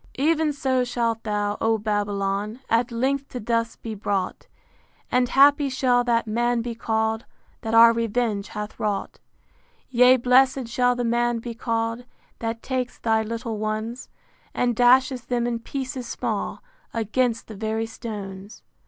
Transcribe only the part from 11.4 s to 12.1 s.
call'd